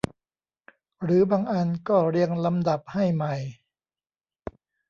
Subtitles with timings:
[1.03, 3.35] หรือบางอันก็เรียงลำดับให้ใหม่